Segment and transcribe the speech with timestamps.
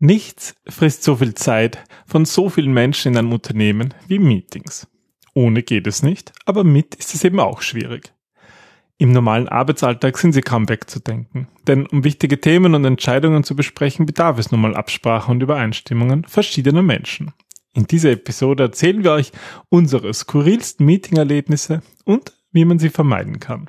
[0.00, 4.86] Nichts frisst so viel Zeit von so vielen Menschen in einem Unternehmen wie Meetings.
[5.34, 8.12] Ohne geht es nicht, aber mit ist es eben auch schwierig.
[8.96, 14.06] Im normalen Arbeitsalltag sind sie kaum wegzudenken, denn um wichtige Themen und Entscheidungen zu besprechen,
[14.06, 17.32] bedarf es nun mal Absprache und Übereinstimmungen verschiedener Menschen.
[17.74, 19.32] In dieser Episode erzählen wir euch
[19.68, 23.68] unsere skurrilsten Meetingerlebnisse und wie man sie vermeiden kann.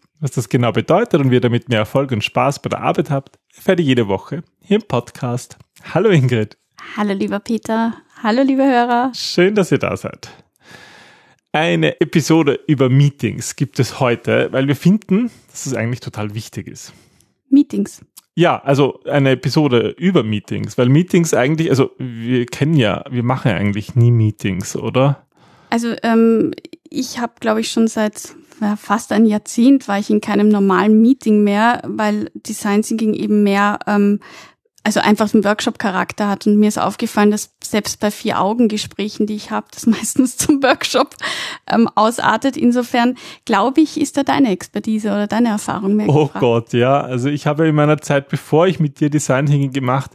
[0.21, 3.09] was das genau bedeutet und wie ihr damit mehr Erfolg und Spaß bei der Arbeit
[3.09, 5.57] habt, erfahrt ihr jede Woche hier im Podcast.
[5.93, 6.57] Hallo Ingrid.
[6.95, 7.95] Hallo lieber Peter.
[8.21, 9.11] Hallo liebe Hörer.
[9.15, 10.29] Schön, dass ihr da seid.
[11.53, 16.67] Eine Episode über Meetings gibt es heute, weil wir finden, dass es eigentlich total wichtig
[16.67, 16.93] ist.
[17.49, 18.05] Meetings.
[18.35, 23.49] Ja, also eine Episode über Meetings, weil Meetings eigentlich, also wir kennen ja, wir machen
[23.49, 25.25] ja eigentlich nie Meetings, oder?
[25.71, 26.53] Also ähm,
[26.89, 31.01] ich habe, glaube ich, schon seit ja, fast ein Jahrzehnt war ich in keinem normalen
[31.01, 34.19] Meeting mehr, weil Design Thinking eben mehr, ähm,
[34.83, 36.47] also einfach einen Workshop-Charakter hat.
[36.47, 41.15] Und mir ist aufgefallen, dass selbst bei Vier-Augen-Gesprächen, die ich habe, das meistens zum Workshop
[41.67, 42.55] ähm, ausartet.
[42.55, 46.39] Insofern glaube ich, ist da deine Expertise oder deine Erfahrung mehr Oh gefragt.
[46.39, 47.01] Gott, ja.
[47.01, 50.11] Also ich habe in meiner Zeit, bevor ich mit dir Design Thinking gemacht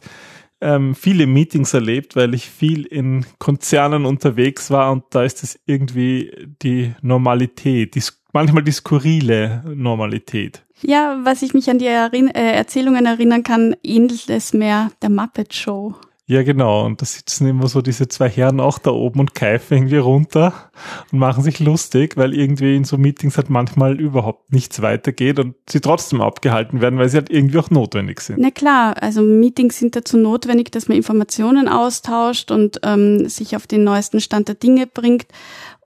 [0.60, 5.58] ähm, viele Meetings erlebt, weil ich viel in Konzernen unterwegs war und da ist es
[5.66, 8.03] irgendwie die Normalität, die
[8.37, 10.62] manchmal die skurrile Normalität.
[10.83, 15.09] Ja, was ich mich an die Errin äh, Erzählungen erinnern kann, ähnelt es mehr der
[15.09, 15.95] Muppet Show.
[16.28, 16.84] Ja, genau.
[16.84, 20.70] Und da sitzen immer so diese zwei Herren auch da oben und keifen irgendwie runter
[21.12, 25.55] und machen sich lustig, weil irgendwie in so Meetings halt manchmal überhaupt nichts weitergeht und
[25.71, 28.41] sie trotzdem abgehalten werden, weil sie halt irgendwie auch notwendig sind.
[28.41, 33.69] Na klar, also Meetings sind dazu notwendig, dass man Informationen austauscht und ähm, sich auf
[33.69, 35.27] den neuesten Stand der Dinge bringt.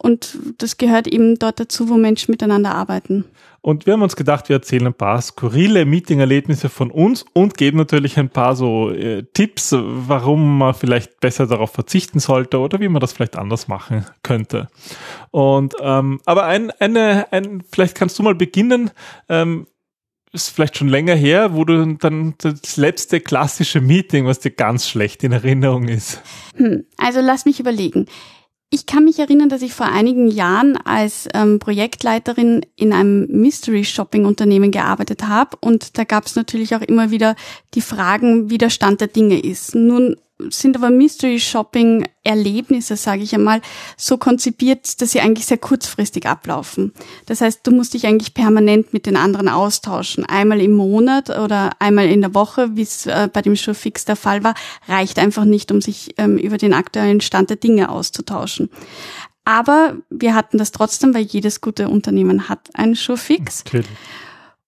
[0.03, 3.27] Und das gehört eben dort dazu, wo Menschen miteinander arbeiten.
[3.61, 7.77] Und wir haben uns gedacht, wir erzählen ein paar skurrile Meeting-Erlebnisse von uns und geben
[7.77, 12.89] natürlich ein paar so äh, Tipps, warum man vielleicht besser darauf verzichten sollte oder wie
[12.89, 14.69] man das vielleicht anders machen könnte.
[15.31, 18.91] Und ähm, aber ein, eine, ein, vielleicht kannst du mal beginnen.
[19.29, 19.67] Ähm,
[20.33, 24.89] ist vielleicht schon länger her, wo du dann das letzte klassische Meeting, was dir ganz
[24.89, 26.23] schlecht in Erinnerung ist.
[26.57, 28.07] Hm, also lass mich überlegen.
[28.73, 33.85] Ich kann mich erinnern, dass ich vor einigen Jahren als ähm, Projektleiterin in einem Mystery
[33.85, 37.35] Shopping Unternehmen gearbeitet habe und da gab es natürlich auch immer wieder
[37.75, 39.75] die Fragen, wie der Stand der Dinge ist.
[39.75, 40.15] Nun
[40.51, 43.61] sind aber Mystery Shopping Erlebnisse, sage ich einmal,
[43.97, 46.93] so konzipiert, dass sie eigentlich sehr kurzfristig ablaufen.
[47.27, 50.25] Das heißt, du musst dich eigentlich permanent mit den anderen austauschen.
[50.27, 54.17] Einmal im Monat oder einmal in der Woche, wie es äh, bei dem Showfix der
[54.17, 54.55] Fall war,
[54.89, 58.71] reicht einfach nicht, um sich ähm, über den aktuellen Stand der Dinge auszutauschen.
[59.45, 63.65] Aber wir hatten das trotzdem, weil jedes gute Unternehmen hat einen Showfix.
[63.65, 63.89] Natürlich.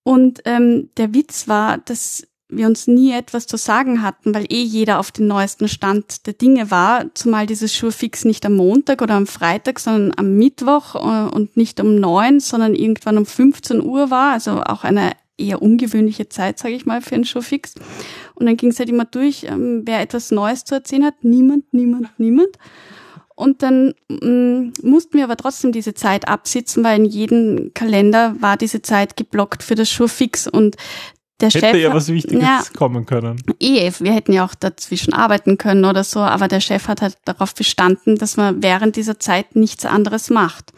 [0.02, 4.62] Und ähm, der Witz war, dass wir uns nie etwas zu sagen hatten, weil eh
[4.62, 9.14] jeder auf den neuesten Stand der Dinge war, zumal dieses Schurfix nicht am Montag oder
[9.14, 14.10] am Freitag, sondern am Mittwoch äh, und nicht um neun, sondern irgendwann um 15 Uhr
[14.10, 17.74] war, also auch eine eher ungewöhnliche Zeit, sage ich mal, für einen Showfix.
[18.34, 21.72] Und dann ging es halt immer durch, ähm, wer etwas Neues zu erzählen hat, niemand,
[21.72, 22.58] niemand, niemand.
[23.34, 28.56] Und dann ähm, mussten wir aber trotzdem diese Zeit absitzen, weil in jedem Kalender war
[28.56, 30.76] diese Zeit geblockt für das Showfix und
[31.42, 33.42] der Hätte Chef, ja was Wichtiges ja, kommen können.
[33.60, 37.18] Eh, wir hätten ja auch dazwischen arbeiten können oder so, aber der Chef hat halt
[37.24, 40.72] darauf bestanden, dass man während dieser Zeit nichts anderes macht.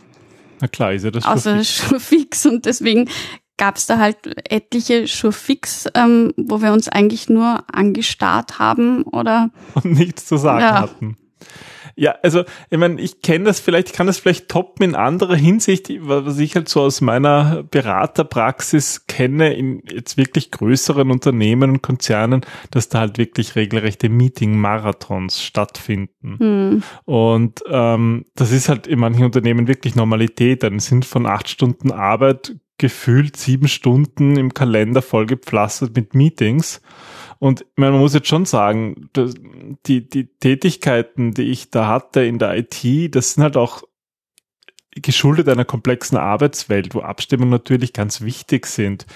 [0.61, 3.09] Na klar, ist ja das Außer Schurfix und deswegen
[3.57, 4.17] gab es da halt
[4.51, 10.61] etliche Schurfix, ähm, wo wir uns eigentlich nur angestarrt haben oder und nichts zu sagen
[10.61, 10.81] ja.
[10.81, 11.17] hatten.
[11.97, 15.37] Ja, also ich meine, ich kenne das vielleicht, ich kann das vielleicht toppen in anderer
[15.37, 21.83] Hinsicht, was ich halt so aus meiner Beraterpraxis kenne, in jetzt wirklich größeren Unternehmen und
[21.83, 26.37] Konzernen, dass da halt wirklich regelrechte Meeting-Marathons stattfinden.
[26.39, 26.83] Hm.
[27.05, 30.63] Und ähm, das ist halt in manchen Unternehmen wirklich Normalität.
[30.63, 36.81] Dann sind von acht Stunden Arbeit gefühlt sieben Stunden im Kalender vollgepflastert mit Meetings.
[37.39, 39.11] Und man muss jetzt schon sagen,
[39.87, 43.83] die, die Tätigkeiten, die ich da hatte in der IT, das sind halt auch
[45.03, 49.07] geschuldet einer komplexen Arbeitswelt, wo Abstimmungen natürlich ganz wichtig sind.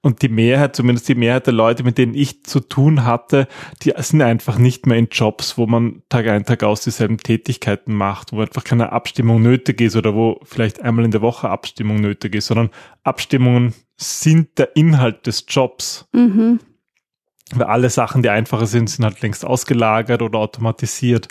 [0.00, 3.46] Und die Mehrheit, zumindest die Mehrheit der Leute, mit denen ich zu tun hatte,
[3.82, 7.94] die sind einfach nicht mehr in Jobs, wo man Tag ein, Tag aus dieselben Tätigkeiten
[7.94, 12.00] macht, wo einfach keine Abstimmung nötig ist oder wo vielleicht einmal in der Woche Abstimmung
[12.00, 12.70] nötig ist, sondern
[13.02, 16.08] Abstimmungen sind der Inhalt des Jobs.
[16.12, 16.60] Mhm.
[17.54, 21.28] Weil alle Sachen, die einfacher sind, sind halt längst ausgelagert oder automatisiert.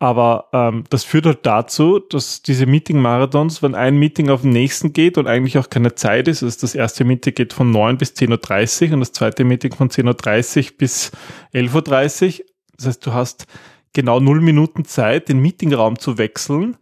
[0.00, 4.92] Aber ähm, das führt halt dazu, dass diese Meeting-Marathons, wenn ein Meeting auf den nächsten
[4.92, 8.10] geht und eigentlich auch keine Zeit ist, also das erste Meeting geht von 9 bis
[8.10, 11.12] 10.30 Uhr und das zweite Meeting von 10.30 Uhr bis
[11.54, 12.46] 11.30 Uhr.
[12.76, 13.46] Das heißt, du hast
[13.92, 16.76] genau null Minuten Zeit, den Meetingraum zu wechseln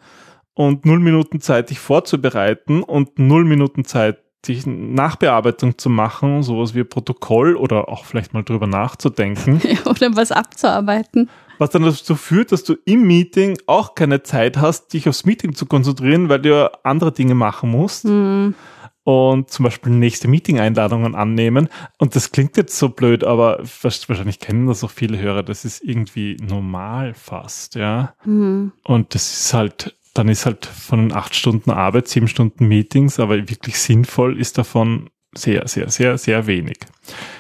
[0.55, 6.75] und null Minuten Zeit, dich vorzubereiten und null Minuten Zeit, die Nachbearbeitung zu machen, sowas
[6.75, 9.61] wie Protokoll oder auch vielleicht mal drüber nachzudenken.
[9.85, 11.29] oder was abzuarbeiten.
[11.59, 15.55] Was dann dazu führt, dass du im Meeting auch keine Zeit hast, dich aufs Meeting
[15.55, 18.07] zu konzentrieren, weil du ja andere Dinge machen musst.
[18.07, 18.55] Mhm.
[19.03, 21.69] Und zum Beispiel nächste Meeting-Einladungen annehmen.
[21.99, 25.43] Und das klingt jetzt so blöd, aber wahrscheinlich kennen das auch viele Hörer.
[25.43, 28.15] Das ist irgendwie normal fast, ja.
[28.25, 28.73] Mhm.
[28.85, 33.37] Und das ist halt dann ist halt von acht Stunden Arbeit, sieben Stunden Meetings, aber
[33.37, 36.79] wirklich sinnvoll ist davon sehr, sehr, sehr, sehr wenig.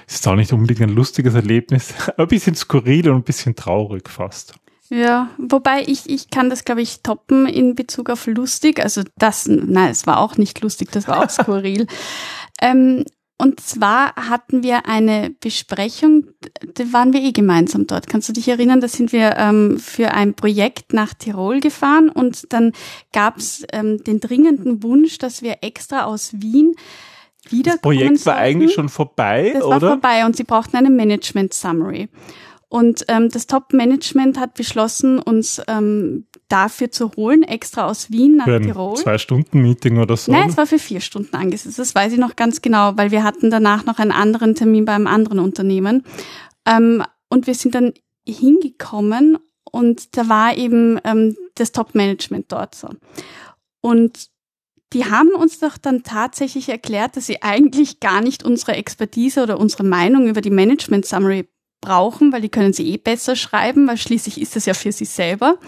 [0.06, 3.56] Es ist auch nicht unbedingt ein lustiges Erlebnis, aber ein bisschen skurril und ein bisschen
[3.56, 4.54] traurig fast.
[4.88, 8.80] Ja, wobei ich, ich kann das, glaube ich, toppen in Bezug auf lustig.
[8.80, 11.86] Also das, nein, es war auch nicht lustig, das war auch skurril.
[12.60, 13.04] ähm,
[13.40, 16.26] und zwar hatten wir eine Besprechung,
[16.74, 18.06] da waren wir eh gemeinsam dort.
[18.06, 18.82] Kannst du dich erinnern?
[18.82, 22.72] Da sind wir ähm, für ein Projekt nach Tirol gefahren und dann
[23.14, 26.74] gab es ähm, den dringenden Wunsch, dass wir extra aus Wien
[27.48, 27.72] wieder.
[27.72, 29.74] Das Projekt war eigentlich schon vorbei, das oder?
[29.74, 32.08] Das war vorbei und sie brauchten eine Management Summary.
[32.70, 38.44] Und ähm, das Top-Management hat beschlossen, uns ähm, dafür zu holen, extra aus Wien nach
[38.44, 38.96] für ein Tirol.
[38.96, 40.30] Zwei-Stunden-Meeting oder so?
[40.30, 41.80] Nein, es war für vier Stunden angesetzt.
[41.80, 44.92] Das weiß ich noch ganz genau, weil wir hatten danach noch einen anderen Termin bei
[44.92, 46.04] einem anderen Unternehmen.
[46.64, 47.92] Ähm, und wir sind dann
[48.24, 52.90] hingekommen und da war eben ähm, das Top-Management dort so.
[53.80, 54.28] Und
[54.92, 59.58] die haben uns doch dann tatsächlich erklärt, dass sie eigentlich gar nicht unsere Expertise oder
[59.58, 61.48] unsere Meinung über die Management Summary
[61.80, 65.04] brauchen, weil die können sie eh besser schreiben, weil schließlich ist das ja für sie
[65.04, 65.58] selber.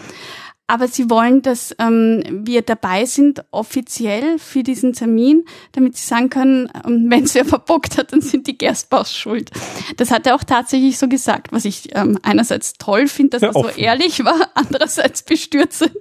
[0.65, 5.43] Aber sie wollen, dass ähm, wir dabei sind, offiziell für diesen Termin,
[5.73, 9.51] damit sie sagen können, ähm, wenn es wer verbockt hat, dann sind die Gerstbaus schuld.
[9.97, 13.47] Das hat er auch tatsächlich so gesagt, was ich ähm, einerseits toll finde, dass ja,
[13.49, 15.97] er so ehrlich war, andererseits bestürzend.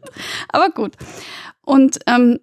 [0.49, 0.93] Aber gut.
[1.64, 2.38] Und ähm,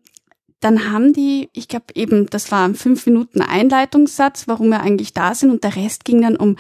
[0.60, 5.14] dann haben die, ich glaube eben, das war ein fünf Minuten Einleitungssatz, warum wir eigentlich
[5.14, 6.58] da sind und der Rest ging dann um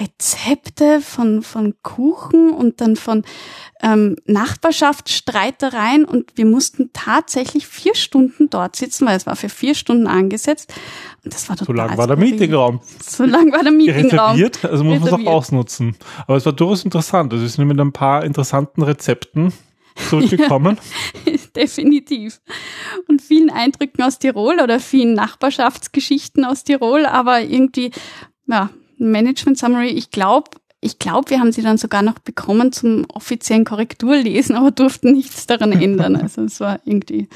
[0.00, 3.24] Rezepte von, von Kuchen und dann von
[3.82, 9.74] ähm, Nachbarschaftsstreitereien und wir mussten tatsächlich vier Stunden dort sitzen, weil es war für vier
[9.74, 10.72] Stunden angesetzt
[11.24, 12.80] und das war total So lang war der Meetingraum.
[13.02, 14.32] So lang war der Meetingraum.
[14.32, 15.96] Reserviert, also muss man es auch ausnutzen.
[16.26, 17.32] Aber es war durchaus interessant.
[17.32, 19.52] Also es ist mit ein paar interessanten Rezepten
[19.96, 20.78] zurückgekommen.
[21.24, 22.40] Ja, definitiv.
[23.08, 27.90] Und vielen Eindrücken aus Tirol oder vielen Nachbarschaftsgeschichten aus Tirol, aber irgendwie,
[28.46, 30.50] ja, Management Summary, ich glaube,
[30.84, 35.46] ich glaube, wir haben sie dann sogar noch bekommen zum offiziellen Korrekturlesen, aber durften nichts
[35.46, 36.16] daran ändern.
[36.22, 37.28] Also es war irgendwie,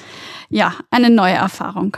[0.50, 1.96] ja, eine neue Erfahrung.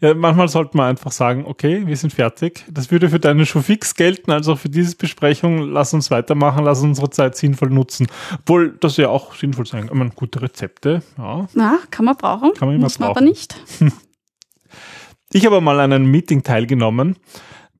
[0.00, 2.64] Ja, manchmal sollte man einfach sagen, okay, wir sind fertig.
[2.70, 5.70] Das würde für deine Show fix gelten, also auch für diese Besprechung.
[5.70, 8.06] Lass uns weitermachen, lass unsere Zeit sinnvoll nutzen.
[8.40, 9.90] Obwohl das ja auch sinnvoll sein kann.
[9.90, 11.48] Ich meine, gute Rezepte, ja.
[11.54, 12.52] Na, kann man brauchen.
[12.54, 13.08] Kann man immer Muss brauchen.
[13.08, 13.56] man aber nicht.
[15.32, 17.16] Ich habe mal an einem Meeting teilgenommen.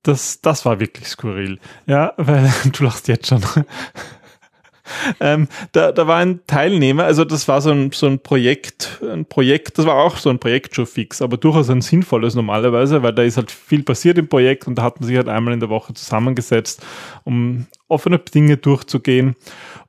[0.02, 1.58] Das, das war wirklich skurril.
[1.86, 3.42] Ja, weil du lachst jetzt schon.
[5.20, 9.24] Ähm, da, da war ein Teilnehmer, also das war so ein, so ein Projekt, ein
[9.24, 13.12] Projekt, das war auch so ein Projekt schon fix, aber durchaus ein sinnvolles normalerweise, weil
[13.12, 15.60] da ist halt viel passiert im Projekt und da hat man sich halt einmal in
[15.60, 16.84] der Woche zusammengesetzt,
[17.24, 19.36] um offene Dinge durchzugehen.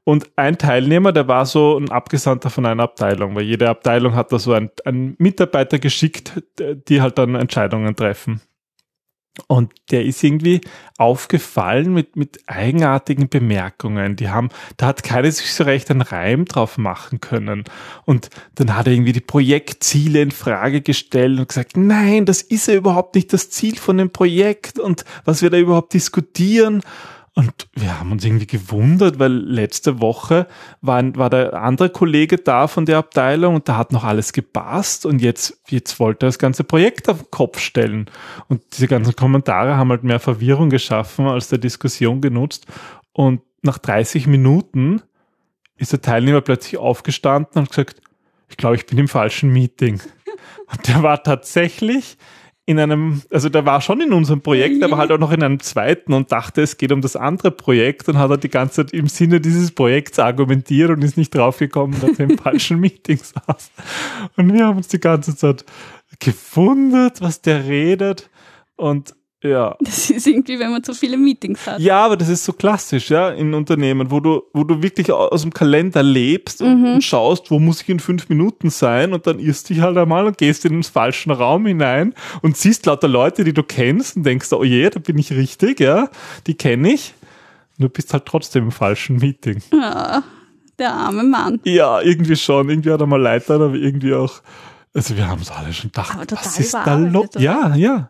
[0.03, 4.31] Und ein Teilnehmer, der war so ein Abgesandter von einer Abteilung, weil jede Abteilung hat
[4.31, 8.41] da so einen, einen Mitarbeiter geschickt, die halt dann Entscheidungen treffen.
[9.47, 10.59] Und der ist irgendwie
[10.97, 14.17] aufgefallen mit, mit eigenartigen Bemerkungen.
[14.17, 17.63] Die haben, da hat keiner sich so recht einen Reim drauf machen können.
[18.05, 22.67] Und dann hat er irgendwie die Projektziele in Frage gestellt und gesagt, nein, das ist
[22.67, 26.81] ja überhaupt nicht das Ziel von dem Projekt und was wir da überhaupt diskutieren.
[27.33, 30.47] Und wir haben uns irgendwie gewundert, weil letzte Woche
[30.81, 35.05] war, war der andere Kollege da von der Abteilung und da hat noch alles gepasst
[35.05, 38.09] und jetzt, jetzt wollte er das ganze Projekt auf den Kopf stellen.
[38.50, 42.65] Und diese ganzen Kommentare haben halt mehr Verwirrung geschaffen als der Diskussion genutzt.
[43.13, 45.01] Und nach 30 Minuten
[45.77, 48.01] ist der Teilnehmer plötzlich aufgestanden und gesagt,
[48.50, 50.01] ich glaube, ich bin im falschen Meeting.
[50.69, 52.17] Und der war tatsächlich
[52.65, 55.60] in einem, also der war schon in unserem Projekt, aber halt auch noch in einem
[55.60, 58.94] zweiten und dachte, es geht um das andere Projekt und hat er die ganze Zeit
[58.94, 63.72] im Sinne dieses Projekts argumentiert und ist nicht draufgekommen, dass er im falschen Meeting saß.
[64.38, 65.65] Und wir haben uns die ganze Zeit
[66.20, 68.30] gewundert, was der redet
[68.75, 69.75] und ja.
[69.79, 71.79] Das ist irgendwie, wenn man zu viele Meetings hat.
[71.79, 75.41] Ja, aber das ist so klassisch, ja, in Unternehmen, wo du, wo du wirklich aus
[75.41, 76.93] dem Kalender lebst und, Mhm.
[76.95, 80.27] und schaust, wo muss ich in fünf Minuten sein und dann irrst dich halt einmal
[80.27, 84.24] und gehst in den falschen Raum hinein und siehst lauter Leute, die du kennst und
[84.24, 86.10] denkst, oh je, da bin ich richtig, ja,
[86.48, 87.13] die kenne ich.
[87.79, 89.57] Du bist halt trotzdem im falschen Meeting.
[89.74, 90.21] Ja,
[90.77, 91.60] der arme Mann.
[91.63, 92.69] Ja, irgendwie schon.
[92.69, 94.41] Irgendwie hat er mal Leid aber irgendwie auch,
[94.93, 97.27] also wir haben es alle schon gedacht, Aber total was ist da los?
[97.39, 98.10] Ja, ja.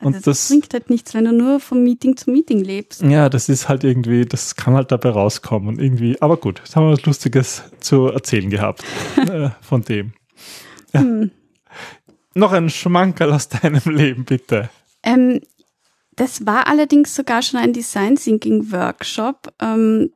[0.00, 3.02] Und Also das, das, bringt halt nichts, wenn du nur vom Meeting zu Meeting lebst.
[3.02, 5.78] Ja, das ist halt irgendwie, das kann halt dabei rauskommen.
[5.78, 8.82] Irgendwie, aber gut, jetzt haben wir was Lustiges zu erzählen gehabt
[9.16, 10.12] äh, von dem.
[10.92, 11.00] Ja.
[11.00, 11.30] Hm.
[12.34, 14.70] Noch ein Schmankerl aus deinem Leben, bitte.
[15.02, 15.40] Ähm,
[16.16, 19.52] das war allerdings sogar schon ein Design Thinking Workshop.
[19.60, 20.10] Ähm,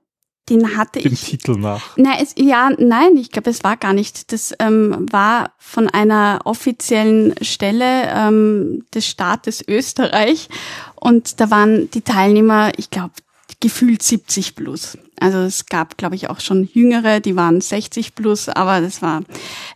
[0.48, 1.22] den hatte Dem ich.
[1.22, 1.96] Titel nach.
[1.96, 4.32] Nein, es, ja, nein, ich glaube, es war gar nicht.
[4.32, 10.48] Das ähm, war von einer offiziellen Stelle ähm, des Staates Österreich
[10.96, 13.12] und da waren die Teilnehmer, ich glaube,
[13.60, 14.98] gefühlt 70 plus.
[15.20, 19.22] Also es gab, glaube ich, auch schon Jüngere, die waren 60 plus, aber das war,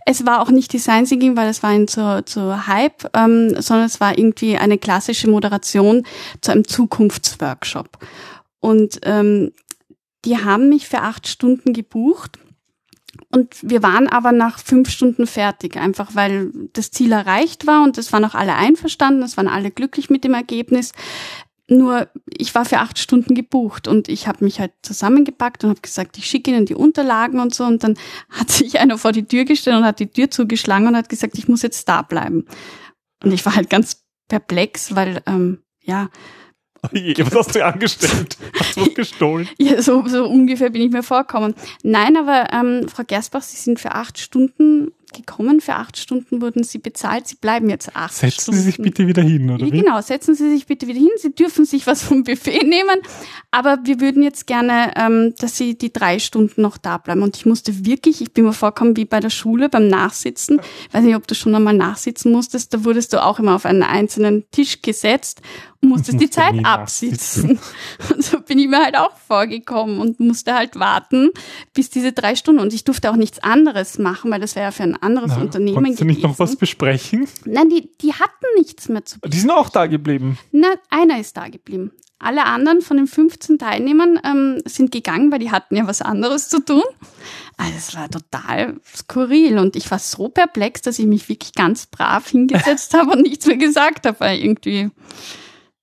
[0.04, 3.86] es war auch nicht Design Thinking, weil es war ein zu, zu Hype, ähm, sondern
[3.86, 6.04] es war irgendwie eine klassische Moderation
[6.42, 7.98] zu einem Zukunftsworkshop.
[8.60, 9.52] Und ähm,
[10.24, 12.38] die haben mich für acht Stunden gebucht.
[13.30, 17.98] Und wir waren aber nach fünf Stunden fertig, einfach weil das Ziel erreicht war und
[17.98, 20.92] es waren auch alle einverstanden, es waren alle glücklich mit dem Ergebnis.
[21.70, 25.80] Nur ich war für acht Stunden gebucht und ich habe mich halt zusammengepackt und habe
[25.80, 27.64] gesagt, ich schicke Ihnen die Unterlagen und so.
[27.64, 27.98] Und dann
[28.30, 31.36] hat sich einer vor die Tür gestellt und hat die Tür zugeschlagen und hat gesagt,
[31.36, 32.46] ich muss jetzt da bleiben.
[33.22, 36.08] Und ich war halt ganz perplex, weil ähm, ja,
[36.92, 38.36] was hast du angestellt?
[38.58, 39.48] Hast du was gestohlen?
[39.58, 41.54] Ja, so, so ungefähr bin ich mir vorgekommen.
[41.82, 45.60] Nein, aber ähm, Frau Gersbach, Sie sind für acht Stunden gekommen.
[45.60, 47.26] Für acht Stunden wurden Sie bezahlt.
[47.28, 48.60] Sie bleiben jetzt acht Setzen Stunden.
[48.60, 49.80] Sie sich bitte wieder hin, oder Ja, wie?
[49.80, 51.10] genau, setzen Sie sich bitte wieder hin.
[51.16, 53.00] Sie dürfen sich was vom Buffet nehmen,
[53.50, 57.22] aber wir würden jetzt gerne, ähm, dass Sie die drei Stunden noch da bleiben.
[57.22, 60.60] Und ich musste wirklich, ich bin mir vorgekommen wie bei der Schule beim Nachsitzen.
[60.88, 62.74] Ich weiß nicht, ob du schon einmal nachsitzen musstest.
[62.74, 65.40] Da wurdest du auch immer auf einen einzelnen Tisch gesetzt
[65.80, 67.58] und musstest die musste Zeit nie absitzen.
[68.10, 71.30] Und so bin ich mir halt auch vorgekommen und musste halt warten
[71.72, 72.60] bis diese drei Stunden.
[72.60, 75.42] Und ich durfte auch nichts anderes machen, weil das wäre ja für ein anderes Na,
[75.42, 76.58] Unternehmen Konntest du nicht noch was gewesen.
[76.60, 77.28] besprechen?
[77.44, 80.38] Nein, die, die hatten nichts mehr zu Die sind auch da geblieben.
[80.52, 81.92] na, einer ist da geblieben.
[82.20, 86.48] Alle anderen von den 15 Teilnehmern ähm, sind gegangen, weil die hatten ja was anderes
[86.48, 86.82] zu tun.
[87.56, 91.86] Also es war total skurril und ich war so perplex, dass ich mich wirklich ganz
[91.86, 94.90] brav hingesetzt habe und nichts mehr gesagt habe, weil irgendwie,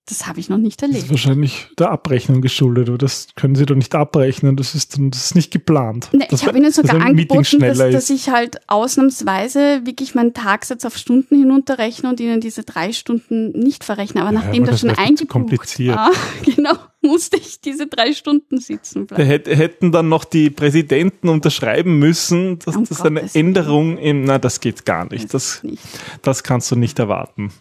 [0.08, 1.12] das habe ich noch nicht Das ist erlebt.
[1.12, 4.56] wahrscheinlich der Abrechnung geschuldet, aber das können Sie doch nicht abrechnen.
[4.56, 6.10] Das ist, dann- das ist nicht geplant.
[6.14, 10.86] Ne, das ich habe ihnen sogar angeboten, dass, dass ich halt ausnahmsweise wirklich meinen Tagsatz
[10.86, 14.22] auf Stunden hinunterrechne und ihnen diese drei Stunden nicht verrechne.
[14.22, 15.96] Aber nachdem aber das das schon eingebucht kompliziert.
[15.96, 16.12] war,
[16.56, 19.24] genau, musste ich diese drei Stunden sitzen bleiben.
[19.24, 23.48] hätt- hätten dann noch die Präsidenten unterschreiben müssen, dass Um das eine Gottes Willen.
[23.48, 25.34] Änderung im, na, das geht gar nicht.
[25.34, 25.82] Das, nicht.
[26.22, 27.52] das kannst du nicht erwarten.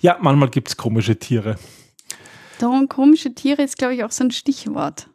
[0.00, 1.56] Ja, manchmal gibt's komische Tiere.
[2.58, 5.08] Darum komische Tiere ist, glaube ich, auch so ein Stichwort.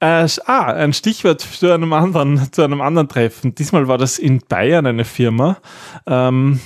[0.00, 3.54] Äh, ah, ein Stichwort zu einem anderen, zu einem anderen Treffen.
[3.54, 5.58] Diesmal war das in Bayern eine Firma.
[6.06, 6.60] Ähm,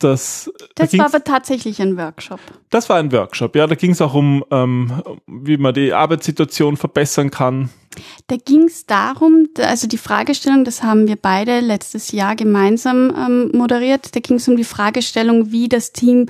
[0.00, 2.40] das, da Das ging's- war aber tatsächlich ein Workshop.
[2.70, 3.66] das war ein Workshop, ja.
[3.68, 7.70] Da ging es auch um, ähm, wie man die Arbeitssituation verbessern kann.
[8.26, 13.12] Da ging es darum, da- also die Fragestellung, das haben wir beide letztes Jahr gemeinsam
[13.16, 16.26] ähm, moderiert, da ging es um die Fragestellung, wie das Team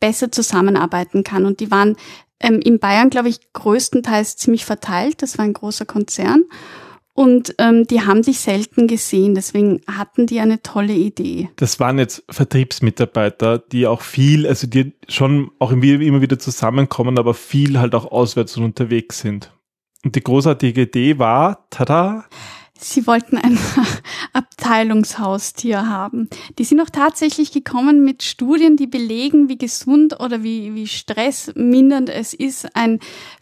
[0.00, 1.46] besser zusammenarbeiten kann.
[1.46, 1.96] Und die waren
[2.40, 5.22] ähm, in Bayern, glaube ich, größtenteils ziemlich verteilt.
[5.22, 6.44] Das war ein großer Konzern.
[7.12, 11.50] Und ähm, die haben sich selten gesehen, deswegen hatten die eine tolle Idee.
[11.56, 17.18] Das waren jetzt Vertriebsmitarbeiter, die auch viel, also die schon auch immer immer wieder zusammenkommen,
[17.18, 19.52] aber viel halt auch auswärts und unterwegs sind.
[20.02, 22.24] Und die großartige Idee war, tada,
[22.82, 23.58] Sie wollten ein
[24.32, 26.28] Abteilungshaustier haben.
[26.58, 32.08] Die sind auch tatsächlich gekommen mit Studien, die belegen, wie gesund oder wie, wie stressmindernd
[32.08, 33.00] es ist, ein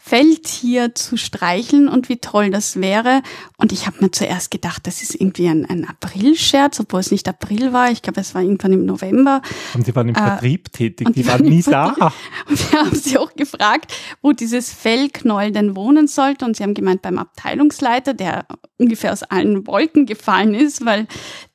[0.08, 3.20] Feldtier zu streicheln und wie toll das wäre.
[3.58, 7.28] Und ich habe mir zuerst gedacht, das ist irgendwie ein, ein April-Scherz, obwohl es nicht
[7.28, 7.90] April war.
[7.90, 9.42] Ich glaube, es war irgendwann im November.
[9.74, 11.94] Und die waren im äh, Vertrieb tätig, die, die, waren nie da.
[12.48, 16.46] Und wir haben sie auch gefragt, wo dieses Fellknäuel denn wohnen sollte.
[16.46, 18.46] Und sie haben gemeint, beim Abteilungsleiter, der
[18.78, 21.06] ungefähr aus allen Wolken gefallen ist, weil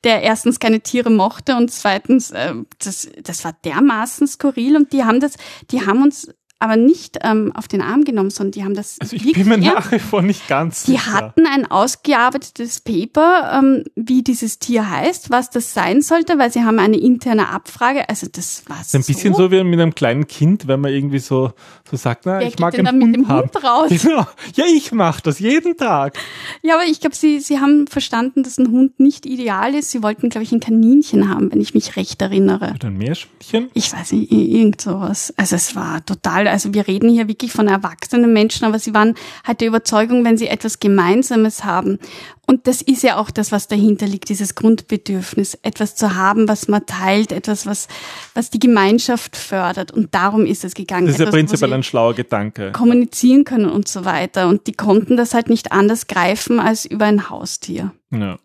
[0.04, 5.02] der erstens keine Tiere mochte und zweitens, äh, das, das war dermaßen skurril und die
[5.02, 5.32] haben das,
[5.72, 6.28] die haben uns
[6.64, 8.96] aber nicht ähm, auf den Arm genommen, sondern die haben das.
[8.98, 11.02] Also ich bin mir nach wie vor nicht ganz die sicher.
[11.04, 16.50] Die hatten ein ausgearbeitetes Paper, ähm, wie dieses Tier heißt, was das sein sollte, weil
[16.50, 18.08] sie haben eine interne Abfrage.
[18.08, 18.96] Also das war so.
[18.96, 21.52] Ein bisschen so wie mit einem kleinen Kind, wenn man irgendwie so,
[21.90, 23.50] so sagt, na, Wer ich mag einen Hund mit dem haben.
[23.52, 23.90] Hund raus?
[24.02, 24.26] Genau.
[24.54, 26.16] Ja, ich mache das jeden Tag.
[26.62, 29.90] Ja, aber ich glaube, sie, sie haben verstanden, dass ein Hund nicht ideal ist.
[29.90, 32.72] Sie wollten, glaube ich, ein Kaninchen haben, wenn ich mich recht erinnere.
[32.74, 33.68] Oder ein Meerschweinchen?
[33.74, 35.34] Ich weiß nicht, irgend sowas.
[35.36, 39.16] Also es war total also wir reden hier wirklich von erwachsenen Menschen, aber sie waren
[39.44, 41.98] halt der Überzeugung, wenn sie etwas Gemeinsames haben.
[42.46, 46.68] Und das ist ja auch das, was dahinter liegt, dieses Grundbedürfnis, etwas zu haben, was
[46.68, 47.88] man teilt, etwas, was,
[48.34, 49.90] was die Gemeinschaft fördert.
[49.90, 51.06] Und darum ist es gegangen.
[51.06, 52.70] Das ist etwas, ja prinzipiell ein schlauer Gedanke.
[52.70, 54.46] Kommunizieren können und so weiter.
[54.46, 57.90] Und die konnten das halt nicht anders greifen als über ein Haustier.
[58.12, 58.38] Ja.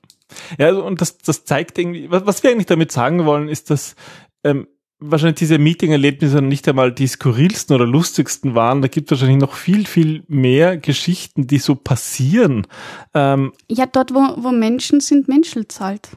[0.58, 3.70] Ja, also, und das, das zeigt irgendwie, was, was wir eigentlich damit sagen wollen, ist,
[3.70, 3.96] dass
[4.44, 4.68] ähm,
[5.00, 8.82] wahrscheinlich diese Meeting-Erlebnisse nicht einmal die skurrilsten oder lustigsten waren.
[8.82, 12.68] Da gibt es wahrscheinlich noch viel, viel mehr Geschichten, die so passieren.
[13.14, 16.10] Ähm, ja, dort, wo, wo Menschen sind, Menschen zahlt.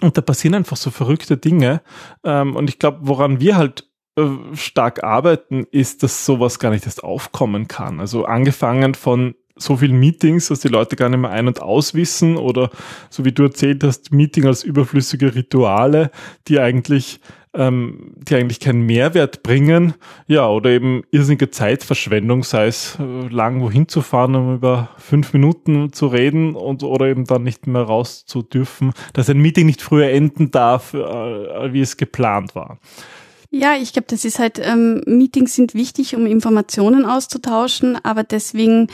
[0.00, 1.82] Und da passieren einfach so verrückte Dinge.
[2.24, 6.86] Ähm, und ich glaube, woran wir halt äh, stark arbeiten, ist, dass sowas gar nicht
[6.86, 7.98] erst aufkommen kann.
[7.98, 12.36] Also angefangen von so vielen Meetings, dass die Leute gar nicht mehr ein- und auswissen
[12.36, 12.70] oder
[13.10, 16.12] so wie du erzählt hast, Meeting als überflüssige Rituale,
[16.46, 17.20] die eigentlich
[17.54, 19.94] ähm, die eigentlich keinen Mehrwert bringen,
[20.26, 25.32] ja, oder eben irrsinnige Zeitverschwendung, sei es äh, lang wohin zu fahren, um über fünf
[25.32, 29.66] Minuten zu reden und oder eben dann nicht mehr raus zu dürfen, dass ein Meeting
[29.66, 32.78] nicht früher enden darf, äh, wie es geplant war.
[33.50, 38.88] Ja, ich glaube, das ist halt, ähm, Meetings sind wichtig, um Informationen auszutauschen, aber deswegen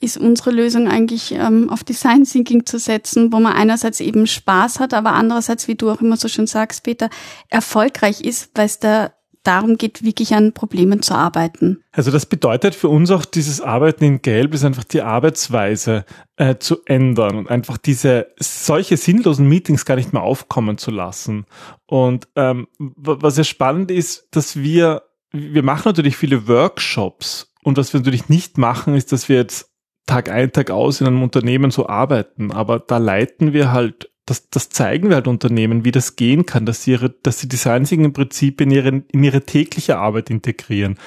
[0.00, 4.80] ist unsere Lösung eigentlich ähm, auf Design Thinking zu setzen, wo man einerseits eben Spaß
[4.80, 7.10] hat, aber andererseits, wie du auch immer so schön sagst, Peter,
[7.48, 11.82] erfolgreich ist, weil es da darum geht, wirklich an Problemen zu arbeiten.
[11.92, 16.04] Also das bedeutet für uns auch dieses Arbeiten in Gelb ist einfach die Arbeitsweise
[16.36, 21.46] äh, zu ändern und einfach diese solche sinnlosen Meetings gar nicht mehr aufkommen zu lassen.
[21.86, 27.92] Und ähm, was ja spannend ist, dass wir wir machen natürlich viele Workshops und was
[27.92, 29.70] wir natürlich nicht machen, ist, dass wir jetzt
[30.06, 32.52] Tag ein, Tag aus in einem Unternehmen so arbeiten.
[32.52, 36.66] Aber da leiten wir halt, das, das zeigen wir halt Unternehmen, wie das gehen kann,
[36.66, 40.98] dass sie ihre, dass sie Design Thinking Prinzip in ihre, in ihre tägliche Arbeit integrieren.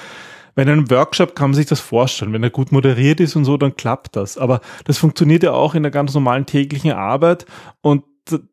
[0.54, 2.32] Bei einem Workshop kann man sich das vorstellen.
[2.32, 4.38] Wenn er gut moderiert ist und so, dann klappt das.
[4.38, 7.46] Aber das funktioniert ja auch in der ganz normalen täglichen Arbeit
[7.80, 8.04] und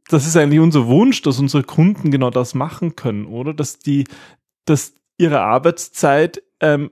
[0.10, 3.54] das ist eigentlich unser Wunsch, dass unsere Kunden genau das machen können, oder?
[3.54, 4.06] Dass die,
[4.66, 6.92] dass ihre Arbeitszeit ähm,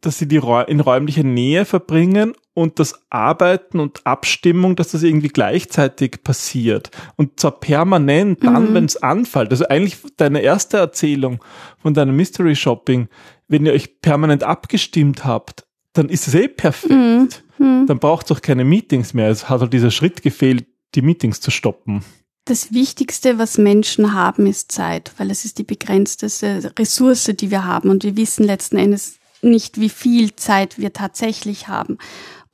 [0.00, 5.28] dass sie die in räumlicher Nähe verbringen und das Arbeiten und Abstimmung, dass das irgendwie
[5.28, 6.90] gleichzeitig passiert.
[7.16, 8.74] Und zwar permanent dann, mhm.
[8.74, 9.50] wenn es anfällt.
[9.50, 11.42] Also eigentlich deine erste Erzählung
[11.78, 13.08] von deinem Mystery Shopping,
[13.48, 16.92] wenn ihr euch permanent abgestimmt habt, dann ist es eh perfekt.
[16.92, 17.28] Mhm.
[17.58, 17.86] Mhm.
[17.86, 19.30] Dann braucht es auch keine Meetings mehr.
[19.30, 22.02] Es hat halt dieser Schritt gefehlt, die Meetings zu stoppen.
[22.44, 27.64] Das Wichtigste, was Menschen haben, ist Zeit, weil es ist die begrenzteste Ressource, die wir
[27.64, 27.88] haben.
[27.88, 31.98] Und wir wissen letzten Endes nicht, wie viel Zeit wir tatsächlich haben.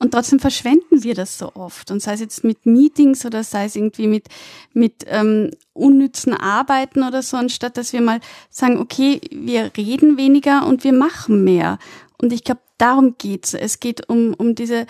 [0.01, 1.91] Und trotzdem verschwenden wir das so oft.
[1.91, 4.27] Und sei es jetzt mit Meetings oder sei es irgendwie mit,
[4.73, 10.65] mit ähm, unnützen Arbeiten oder so, anstatt dass wir mal sagen, okay, wir reden weniger
[10.65, 11.79] und wir machen mehr.
[12.21, 13.53] Und ich glaube, darum geht's.
[13.53, 14.87] Es geht um, um diese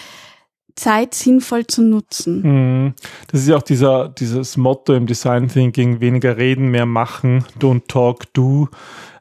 [0.75, 2.41] Zeit sinnvoll zu nutzen.
[2.41, 2.93] Mhm.
[3.31, 7.87] Das ist ja auch dieser, dieses Motto im Design Thinking, weniger reden, mehr machen, don't
[7.87, 8.69] talk, do.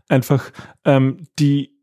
[0.09, 0.51] Einfach
[0.85, 1.78] ähm, die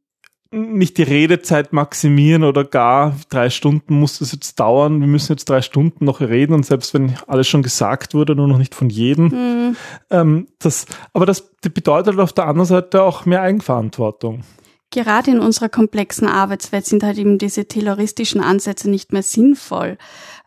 [0.56, 5.02] nicht die Redezeit maximieren oder gar drei Stunden muss es jetzt dauern.
[5.02, 8.48] Wir müssen jetzt drei Stunden noch reden und selbst wenn alles schon gesagt wurde, nur
[8.48, 9.26] noch nicht von jedem.
[9.28, 9.76] Mhm.
[10.10, 14.44] Ähm, das, aber das bedeutet auf der anderen Seite auch mehr Eigenverantwortung.
[14.92, 19.98] Gerade in unserer komplexen Arbeitswelt sind halt eben diese terroristischen Ansätze nicht mehr sinnvoll.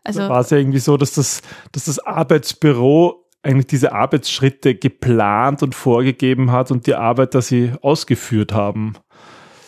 [0.03, 1.41] Also war es ja irgendwie so, dass das,
[1.71, 8.53] dass das Arbeitsbüro eigentlich diese Arbeitsschritte geplant und vorgegeben hat und die Arbeiter sie ausgeführt
[8.53, 8.95] haben.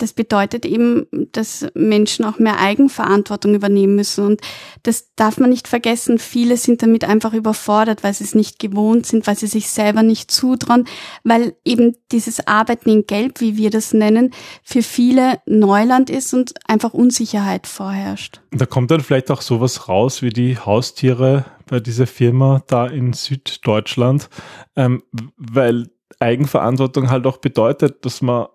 [0.02, 4.26] Das bedeutet eben, dass Menschen auch mehr Eigenverantwortung übernehmen müssen.
[4.26, 4.42] Und
[4.84, 6.18] das darf man nicht vergessen.
[6.18, 10.02] Viele sind damit einfach überfordert, weil sie es nicht gewohnt sind, weil sie sich selber
[10.02, 10.86] nicht zutrauen,
[11.24, 14.34] weil eben dieses Arbeiten in Gelb, wie wir das nennen,
[14.64, 18.42] für viele Neuland ist und einfach Unsicherheit vorherrscht.
[18.52, 23.14] Da kommt dann vielleicht auch sowas raus wie die Haustiere bei dieser Firma da in
[23.14, 24.30] Süddeutschland,
[24.76, 25.04] ähm,
[25.38, 28.48] weil Eigenverantwortung halt auch bedeutet, dass man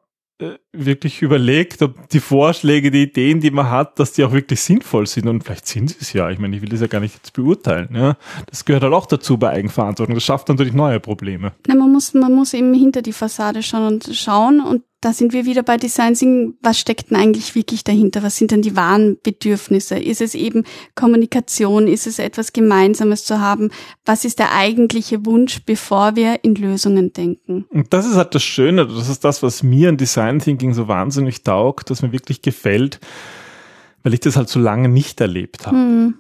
[0.73, 5.07] wirklich überlegt, ob die Vorschläge, die Ideen, die man hat, dass die auch wirklich sinnvoll
[5.07, 5.29] sind.
[5.29, 6.31] Und vielleicht sind sie es ja.
[6.31, 7.89] Ich meine, ich will das ja gar nicht jetzt beurteilen.
[7.95, 8.17] Ja.
[8.47, 10.15] Das gehört halt auch dazu bei Eigenverantwortung.
[10.15, 11.53] Das schafft natürlich neue Probleme.
[11.67, 15.33] Na, man muss, man muss eben hinter die Fassade schauen und schauen und da sind
[15.33, 16.55] wir wieder bei Design Thinking.
[16.63, 18.25] Was steckt denn eigentlich wirklich dahinter?
[18.25, 19.97] Was sind denn die wahren Bedürfnisse?
[19.97, 20.65] Ist es eben
[20.97, 21.87] Kommunikation?
[21.87, 23.71] Ist es etwas Gemeinsames zu haben?
[24.05, 27.67] Was ist der eigentliche Wunsch, bevor wir in Lösungen denken?
[27.71, 28.85] Und das ist halt das Schöne.
[28.85, 32.99] Das ist das, was mir an Design Thinking so wahnsinnig taugt, dass mir wirklich gefällt,
[34.03, 35.77] weil ich das halt so lange nicht erlebt habe.
[35.77, 36.15] Hm.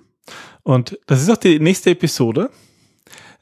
[0.62, 2.50] Und das ist auch die nächste Episode.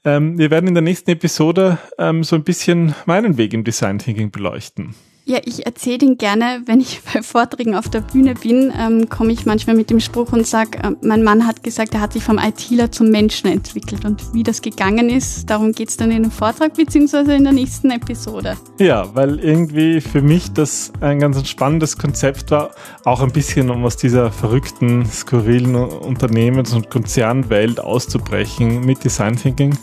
[0.07, 3.98] Ähm, wir werden in der nächsten Episode ähm, so ein bisschen meinen Weg im Design
[3.98, 4.94] Thinking beleuchten.
[5.26, 9.32] Ja, ich erzähle den gerne, wenn ich bei Vorträgen auf der Bühne bin, ähm, komme
[9.32, 12.22] ich manchmal mit dem Spruch und sage, äh, mein Mann hat gesagt, er hat sich
[12.22, 14.04] vom ITler zum Menschen entwickelt.
[14.04, 17.90] Und wie das gegangen ist, darum geht's dann in dem Vortrag beziehungsweise in der nächsten
[17.90, 18.58] Episode.
[18.78, 22.72] Ja, weil irgendwie für mich das ein ganz spannendes Konzept war,
[23.06, 29.74] auch ein bisschen um aus dieser verrückten, skurrilen Unternehmens- und Konzernwelt auszubrechen mit Design Thinking.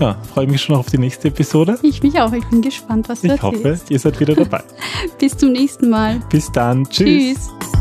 [0.00, 1.78] Ja, freue mich schon auf die nächste Episode.
[1.82, 4.62] Ich mich auch, ich bin gespannt, was du Ich hoffe, ihr seid wieder dabei.
[5.18, 6.20] Bis zum nächsten Mal.
[6.30, 6.88] Bis dann.
[6.88, 7.50] Tschüss.
[7.60, 7.79] Tschüss.